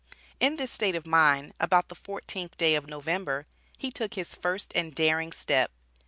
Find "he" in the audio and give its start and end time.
3.77-3.91